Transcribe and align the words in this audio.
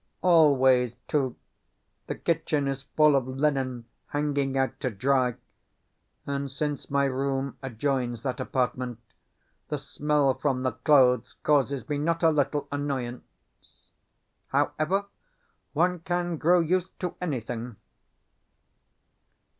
Always, 0.23 0.95
too, 1.07 1.35
the 2.07 2.15
kitchen 2.15 2.67
is 2.67 2.81
full 2.97 3.15
of 3.15 3.27
linen 3.27 3.85
hanging 4.07 4.57
out 4.57 4.79
to 4.79 4.89
dry; 4.89 5.35
and 6.25 6.49
since 6.51 6.89
my 6.89 7.05
room 7.05 7.55
adjoins 7.61 8.23
that 8.23 8.39
apartment, 8.39 8.97
the 9.67 9.77
smell 9.77 10.33
from 10.33 10.63
the 10.63 10.71
clothes 10.71 11.33
causes 11.43 11.87
me 11.87 11.99
not 11.99 12.23
a 12.23 12.31
little 12.31 12.67
annoyance. 12.71 13.21
However, 14.47 15.05
one 15.73 15.99
can 15.99 16.37
grow 16.37 16.61
used 16.61 16.99
to 17.01 17.13
anything. 17.21 17.75